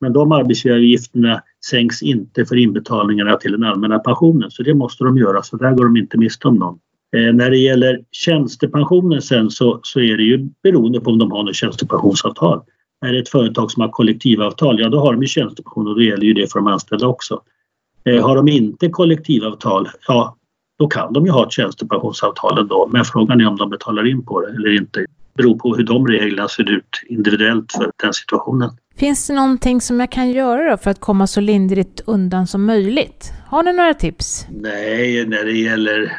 Men 0.02 0.14
de 0.14 0.32
arbetsgivaravgifterna 0.32 1.44
sänks 1.66 2.02
inte 2.02 2.46
för 2.46 2.56
inbetalningarna 2.56 3.36
till 3.36 3.52
den 3.52 3.64
allmänna 3.64 4.00
pensionen 4.00 4.52
så 4.52 4.64
det 4.64 4.74
måste 4.74 5.04
de 5.04 5.18
göra 5.18 5.44
så 5.44 5.58
där 5.58 5.72
går 5.72 5.84
de 5.84 5.98
inte 5.98 6.18
miste 6.18 6.48
om 6.48 6.56
någon. 6.56 6.80
Eh, 7.16 7.34
när 7.34 7.50
det 7.50 7.58
gäller 7.58 8.00
tjänstepensionen 8.12 9.22
sen 9.22 9.50
så, 9.50 9.80
så 9.84 10.00
är 10.00 10.18
det 10.18 10.24
ju 10.24 10.50
beroende 10.64 11.02
på 11.02 11.12
om 11.12 11.18
de 11.18 11.32
har 11.32 11.44
något 11.44 11.56
tjänstepensionsavtal. 11.56 12.62
är 13.06 13.14
det 13.14 13.20
ett 13.20 13.30
företag 13.30 13.72
som 13.72 13.82
har 13.82 13.90
kollektivavtal, 13.90 14.80
ja 14.80 14.90
då 14.90 15.00
har 15.00 15.14
de 15.14 15.22
ju 15.22 15.28
tjänstepension 15.28 15.88
och 15.88 15.96
då 15.96 16.02
gäller 16.02 16.26
ju 16.26 16.34
det 16.34 16.52
för 16.52 16.60
de 16.60 16.68
anställda 16.68 17.08
också. 17.08 17.42
Eh, 18.04 18.26
har 18.26 18.36
de 18.36 18.48
inte 18.48 18.90
kollektivavtal, 18.90 19.90
ja 20.08 20.36
då 20.80 20.88
kan 20.88 21.14
de 21.14 21.26
ju 21.26 21.32
ha 21.32 21.46
ett 21.46 21.52
tjänstepensionsavtal 21.52 22.60
ändå 22.60 22.90
men 22.92 23.06
frågan 23.06 23.42
är 23.42 23.48
om 23.48 23.58
de 23.58 23.70
betalar 23.70 24.08
in 24.08 24.26
på 24.26 24.42
det 24.42 24.48
eller 24.48 24.78
inte. 24.78 25.00
Det 25.00 25.08
beror 25.44 25.56
på 25.56 25.76
hur 25.76 25.84
de 25.84 26.08
reglerna 26.08 26.48
ser 26.48 26.72
ut 26.72 26.90
individuellt 27.10 27.72
för 27.72 27.92
den 28.04 28.14
situationen. 28.14 28.70
Finns 28.96 29.28
det 29.28 29.34
någonting 29.34 29.82
som 29.82 30.00
jag 30.00 30.12
kan 30.12 30.32
göra 30.32 30.72
då 30.72 30.78
för 30.78 30.92
att 30.92 31.00
komma 31.00 31.28
så 31.28 31.42
lindrigt 31.42 32.02
undan 32.06 32.48
som 32.48 32.66
möjligt? 32.66 33.34
Har 33.46 33.64
ni 33.64 33.74
några 33.74 33.94
tips? 33.94 34.48
Nej, 34.50 35.26
när 35.26 35.46
det 35.46 35.58
gäller 35.58 36.12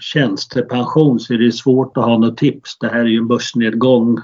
tjänstepension 0.00 1.20
så 1.20 1.34
är 1.34 1.38
det 1.38 1.52
svårt 1.52 1.96
att 1.96 2.04
ha 2.04 2.18
några 2.18 2.34
tips. 2.34 2.78
Det 2.78 2.88
här 2.88 3.00
är 3.00 3.04
ju 3.04 3.18
en 3.18 3.28
börsnedgång 3.28 4.18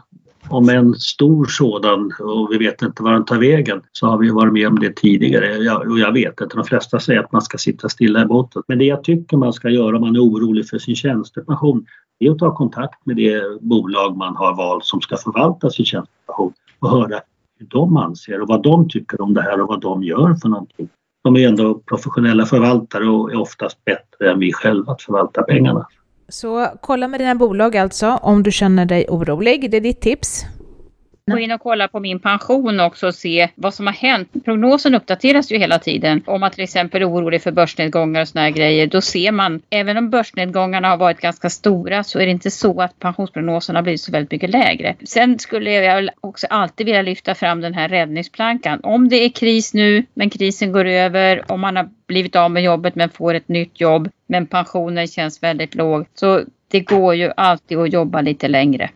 om 0.52 0.68
en 0.68 0.94
stor 0.94 1.44
sådan 1.44 2.12
och 2.20 2.48
vi 2.52 2.58
vet 2.58 2.82
inte 2.82 3.02
var 3.02 3.12
den 3.12 3.24
tar 3.24 3.38
vägen 3.38 3.82
så 3.92 4.06
har 4.06 4.18
vi 4.18 4.30
varit 4.30 4.52
med 4.52 4.68
om 4.68 4.78
det 4.78 4.96
tidigare. 4.96 5.56
Jag, 5.56 5.90
och 5.90 5.98
jag 5.98 6.12
vet 6.12 6.40
inte, 6.40 6.56
de 6.56 6.64
flesta 6.64 7.00
säger 7.00 7.20
att 7.20 7.32
man 7.32 7.42
ska 7.42 7.58
sitta 7.58 7.88
stilla 7.88 8.22
i 8.22 8.26
båten. 8.26 8.62
Men 8.68 8.78
det 8.78 8.84
jag 8.84 9.04
tycker 9.04 9.36
man 9.36 9.52
ska 9.52 9.68
göra 9.68 9.96
om 9.96 10.02
man 10.02 10.16
är 10.16 10.20
orolig 10.20 10.68
för 10.68 10.78
sin 10.78 10.96
tjänstepension 10.96 11.86
är 12.18 12.30
att 12.30 12.38
ta 12.38 12.54
kontakt 12.56 13.06
med 13.06 13.16
det 13.16 13.60
bolag 13.60 14.16
man 14.16 14.36
har 14.36 14.56
valt 14.56 14.84
som 14.84 15.00
ska 15.00 15.16
förvalta 15.16 15.70
sin 15.70 15.84
tjänstepension 15.84 16.52
och 16.78 16.90
höra 16.90 17.20
hur 17.58 17.66
de 17.66 17.96
anser 17.96 18.40
och 18.40 18.48
vad 18.48 18.62
de 18.62 18.88
tycker 18.88 19.20
om 19.20 19.34
det 19.34 19.42
här 19.42 19.60
och 19.60 19.68
vad 19.68 19.80
de 19.80 20.02
gör 20.02 20.34
för 20.34 20.48
någonting. 20.48 20.88
De 21.24 21.36
är 21.36 21.48
ändå 21.48 21.74
professionella 21.74 22.46
förvaltare 22.46 23.08
och 23.08 23.32
är 23.32 23.40
oftast 23.40 23.84
bättre 23.84 24.30
än 24.30 24.38
vi 24.38 24.52
själva 24.52 24.92
att 24.92 25.02
förvalta 25.02 25.42
pengarna. 25.42 25.86
Så 26.30 26.68
kolla 26.80 27.08
med 27.08 27.20
dina 27.20 27.34
bolag 27.34 27.76
alltså 27.76 28.18
om 28.22 28.42
du 28.42 28.52
känner 28.52 28.84
dig 28.84 29.06
orolig. 29.08 29.70
Det 29.70 29.76
är 29.76 29.80
ditt 29.80 30.00
tips. 30.00 30.44
Gå 31.30 31.38
in 31.38 31.52
och 31.52 31.60
kolla 31.60 31.88
på 31.88 32.00
min 32.00 32.20
pension 32.20 32.80
också 32.80 33.06
och 33.06 33.14
se 33.14 33.48
vad 33.54 33.74
som 33.74 33.86
har 33.86 33.94
hänt. 33.94 34.44
Prognosen 34.44 34.94
uppdateras 34.94 35.52
ju 35.52 35.58
hela 35.58 35.78
tiden. 35.78 36.22
Om 36.26 36.40
man 36.40 36.50
till 36.50 36.64
exempel 36.64 37.02
är 37.02 37.10
orolig 37.10 37.42
för 37.42 37.52
börsnedgångar 37.52 38.20
och 38.20 38.28
såna 38.28 38.42
här 38.42 38.50
grejer. 38.50 38.86
Då 38.86 39.00
ser 39.00 39.32
man, 39.32 39.62
även 39.70 39.96
om 39.96 40.10
börsnedgångarna 40.10 40.88
har 40.88 40.96
varit 40.96 41.20
ganska 41.20 41.50
stora 41.50 42.04
så 42.04 42.18
är 42.18 42.26
det 42.26 42.32
inte 42.32 42.50
så 42.50 42.82
att 42.82 42.98
pensionsprognosen 42.98 43.76
har 43.76 43.82
blivit 43.82 44.00
så 44.00 44.12
väldigt 44.12 44.30
mycket 44.30 44.50
lägre. 44.50 44.96
Sen 45.04 45.38
skulle 45.38 45.72
jag 45.72 46.10
också 46.20 46.46
alltid 46.50 46.86
vilja 46.86 47.02
lyfta 47.02 47.34
fram 47.34 47.60
den 47.60 47.74
här 47.74 47.88
räddningsplankan. 47.88 48.80
Om 48.82 49.08
det 49.08 49.24
är 49.24 49.28
kris 49.28 49.74
nu 49.74 50.04
men 50.14 50.30
krisen 50.30 50.72
går 50.72 50.84
över, 50.84 51.52
om 51.52 51.60
man 51.60 51.76
har 51.76 51.88
blivit 52.06 52.36
av 52.36 52.50
med 52.50 52.62
jobbet 52.62 52.94
men 52.94 53.10
får 53.10 53.34
ett 53.34 53.48
nytt 53.48 53.80
jobb 53.80 54.08
men 54.30 54.46
pensionen 54.46 55.06
känns 55.06 55.42
väldigt 55.42 55.74
låg. 55.74 56.06
Så 56.14 56.40
det 56.68 56.80
går 56.80 57.14
ju 57.14 57.30
alltid 57.36 57.78
att 57.78 57.92
jobba 57.92 58.20
lite 58.20 58.48
längre. 58.48 58.90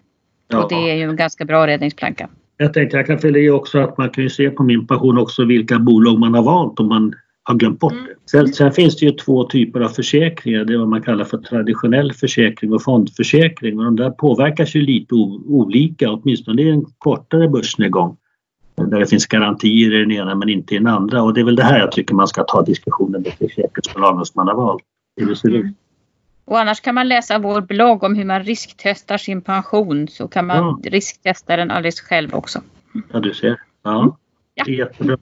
Ja. 0.48 0.62
Och 0.62 0.68
det 0.68 0.90
är 0.90 0.94
ju 0.94 1.02
en 1.02 1.16
ganska 1.16 1.44
bra 1.44 1.66
räddningsplanka. 1.66 2.28
Jag 2.56 2.74
tänkte 2.74 2.96
jag 2.96 3.06
kan 3.06 3.18
fylla 3.18 3.38
i 3.38 3.50
också 3.50 3.78
att 3.78 3.98
man 3.98 4.10
kan 4.10 4.24
ju 4.24 4.30
se 4.30 4.50
på 4.50 4.62
min 4.62 4.86
pension 4.86 5.18
också 5.18 5.44
vilka 5.44 5.78
bolag 5.78 6.18
man 6.18 6.34
har 6.34 6.42
valt 6.42 6.80
om 6.80 6.88
man 6.88 7.14
har 7.42 7.54
glömt 7.54 7.80
bort 7.80 7.92
mm. 7.92 8.04
det. 8.04 8.30
Sen, 8.30 8.52
sen, 8.52 8.72
finns 8.72 8.96
det 8.96 9.06
ju 9.06 9.12
två 9.12 9.44
typer 9.44 9.80
av 9.80 9.88
försäkringar. 9.88 10.64
Det 10.64 10.74
är 10.74 10.78
vad 10.78 10.88
man 10.88 11.02
kallar 11.02 11.24
för 11.24 11.38
traditionell 11.38 12.12
försäkring 12.12 12.72
och 12.72 12.82
fondförsäkring. 12.82 13.78
Och 13.78 13.84
de 13.84 13.96
där 13.96 14.10
påverkas 14.10 14.74
ju 14.74 14.80
lite 14.80 15.14
olika, 15.14 16.10
åtminstone 16.10 16.62
i 16.62 16.70
en 16.70 16.84
kortare 16.98 17.48
börsnedgång. 17.48 18.16
Där 18.76 19.00
det 19.00 19.06
finns 19.06 19.26
garantier 19.26 19.94
i 19.94 19.98
den 19.98 20.12
ena 20.12 20.34
men 20.34 20.48
inte 20.48 20.74
i 20.74 20.78
den 20.78 20.86
andra. 20.86 21.22
Och 21.22 21.34
det 21.34 21.40
är 21.40 21.44
väl 21.44 21.56
det 21.56 21.62
här 21.62 21.78
jag 21.78 21.92
tycker 21.92 22.14
man 22.14 22.28
ska 22.28 22.44
ta 22.44 22.62
diskussionen 22.62 23.22
med 23.22 23.32
försäkringsbolagen 23.32 24.24
som 24.24 24.32
man 24.44 24.48
har 24.48 24.54
valt. 24.54 24.82
Det 25.16 25.36
ser 25.36 25.50
ut. 25.50 25.76
Och 26.44 26.60
annars 26.60 26.80
kan 26.80 26.94
man 26.94 27.08
läsa 27.08 27.38
vår 27.38 27.60
blogg 27.60 28.02
om 28.02 28.14
hur 28.14 28.24
man 28.24 28.42
risktestar 28.42 29.18
sin 29.18 29.42
pension. 29.42 30.08
Så 30.08 30.28
kan 30.28 30.46
man 30.46 30.56
ja. 30.56 30.90
risktesta 30.90 31.56
den 31.56 31.70
alldeles 31.70 32.00
själv 32.00 32.34
också. 32.34 32.62
Ja, 33.12 33.20
du 33.20 33.34
ser. 33.34 33.60
Ja, 33.82 34.16
ja. 34.54 34.68
jättebra. 34.68 35.18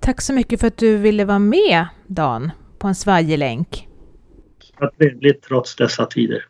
Tack 0.00 0.20
så 0.20 0.32
mycket 0.32 0.60
för 0.60 0.66
att 0.66 0.76
du 0.76 0.96
ville 0.96 1.24
vara 1.24 1.38
med, 1.38 1.86
Dan, 2.06 2.50
på 2.78 2.88
en 2.88 2.94
svajelänk. 2.94 3.88
Trevligt 4.98 5.42
trots 5.42 5.76
dessa 5.76 6.06
tider. 6.06 6.44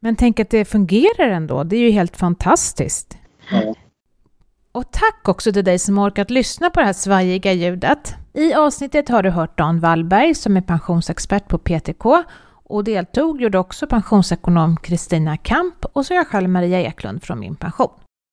Men 0.00 0.16
tänk 0.16 0.40
att 0.40 0.50
det 0.50 0.64
fungerar 0.64 1.28
ändå. 1.28 1.64
Det 1.64 1.76
är 1.76 1.80
ju 1.80 1.90
helt 1.90 2.16
fantastiskt. 2.16 3.18
Ja. 3.50 3.74
Och 4.72 4.92
tack 4.92 5.28
också 5.28 5.52
till 5.52 5.64
dig 5.64 5.78
som 5.78 5.98
orkat 5.98 6.30
lyssna 6.30 6.70
på 6.70 6.80
det 6.80 6.86
här 6.86 6.92
svajiga 6.92 7.52
ljudet. 7.52 8.14
I 8.34 8.54
avsnittet 8.54 9.08
har 9.08 9.22
du 9.22 9.30
hört 9.30 9.58
Dan 9.58 9.80
Wallberg 9.80 10.34
som 10.34 10.56
är 10.56 10.60
pensionsexpert 10.60 11.48
på 11.48 11.58
PTK 11.58 12.04
och 12.64 12.84
deltog 12.84 13.40
gjorde 13.42 13.58
också 13.58 13.86
pensionsekonom 13.86 14.76
Kristina 14.76 15.36
Kamp 15.36 15.84
och 15.92 16.06
så 16.06 16.14
jag 16.14 16.26
själv 16.26 16.48
Maria 16.48 16.80
Eklund 16.80 17.22
från 17.22 17.40
Min 17.40 17.56
Pension. 17.56 17.90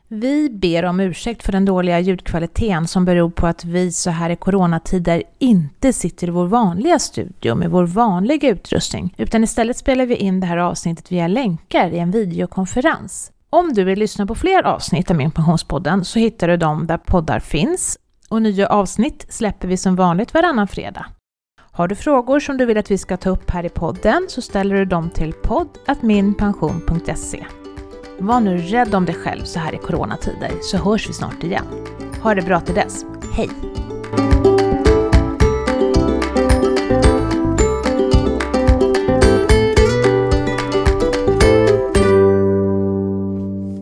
Vi 0.08 0.50
ber 0.50 0.86
om 0.86 1.00
ursäkt 1.00 1.44
för 1.44 1.52
den 1.52 1.66
dåliga 1.66 2.00
ljudkvaliteten 2.00 2.88
som 2.88 3.06
beror 3.06 3.30
på 3.30 3.48
att 3.48 3.66
vi 3.66 3.92
så 3.92 4.10
här 4.10 4.30
i 4.30 4.36
coronatider 4.36 5.24
inte 5.40 5.94
sitter 5.94 6.28
i 6.28 6.32
vår 6.32 6.48
vanliga 6.48 7.00
studio 7.00 7.56
med 7.56 7.70
vår 7.70 7.86
vanliga 7.86 8.50
utrustning, 8.50 9.14
utan 9.18 9.44
istället 9.44 9.78
spelar 9.78 10.06
vi 10.06 10.16
in 10.16 10.40
det 10.40 10.48
här 10.48 10.58
avsnittet 10.58 11.12
via 11.12 11.28
länkar 11.28 11.90
i 11.90 12.00
en 12.00 12.12
videokonferens. 12.12 13.32
Om 13.50 13.74
du 13.74 13.84
vill 13.84 14.00
lyssna 14.00 14.26
på 14.26 14.36
fler 14.36 14.64
avsnitt 14.64 15.12
av 15.12 15.18
Min 15.18 15.32
Pensionspodden 15.32 16.06
så 16.06 16.20
hittar 16.20 16.48
du 16.48 16.58
dem 16.58 16.88
där 16.88 16.98
poddar 16.98 17.40
finns 17.40 17.98
och 18.30 18.42
nya 18.42 18.68
avsnitt 18.68 19.26
släpper 19.30 19.68
vi 19.68 19.78
som 19.78 19.96
vanligt 19.96 20.34
varannan 20.34 20.68
fredag. 20.68 21.06
Har 21.72 21.88
du 21.88 21.96
frågor 21.96 22.40
som 22.40 22.58
du 22.58 22.66
vill 22.66 22.78
att 22.78 22.92
vi 22.92 22.98
ska 22.98 23.18
ta 23.18 23.30
upp 23.30 23.50
här 23.50 23.66
i 23.66 23.70
podden 23.70 24.26
så 24.28 24.42
ställer 24.42 24.76
du 24.76 24.86
dem 24.86 25.10
till 25.10 25.34
poddatminpension.se. 25.34 27.46
Var 28.20 28.40
nu 28.40 28.58
rädd 28.58 28.96
om 28.96 29.06
dig 29.06 29.16
själv 29.16 29.44
så 29.44 29.60
här 29.60 29.74
i 29.74 29.78
coronatider 29.78 30.52
så 30.62 30.78
hörs 30.78 31.10
vi 31.10 31.14
snart 31.14 31.44
igen. 31.44 31.66
Ha 32.22 32.36
det 32.36 32.42
bra 32.42 32.60
till 32.60 32.76
dess. 32.76 33.06
Hej! 33.34 33.50